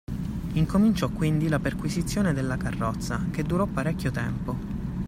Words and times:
Incominciò 0.53 1.09
quindi 1.09 1.47
la 1.47 1.59
perquisizione 1.59 2.33
della 2.33 2.57
carrozza, 2.57 3.25
che 3.29 3.43
durò 3.43 3.67
parecchio 3.67 4.09
tempo. 4.09 4.57